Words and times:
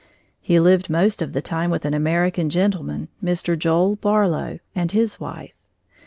He 0.39 0.59
lived 0.59 0.89
most 0.89 1.21
of 1.21 1.31
the 1.31 1.43
time 1.43 1.69
with 1.69 1.85
an 1.85 1.93
American 1.93 2.49
gentleman, 2.49 3.09
Mr. 3.23 3.55
Joel 3.55 3.97
Barlow, 3.97 4.57
and 4.73 4.91
his 4.91 5.19
wife. 5.19 5.53